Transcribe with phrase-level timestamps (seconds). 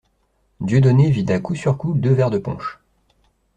[0.61, 2.79] Dieudonné vida coup sur coup deux verres de punch.